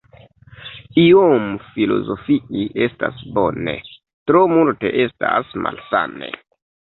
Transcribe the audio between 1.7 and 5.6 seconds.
filozofii estas bone, tro multe estas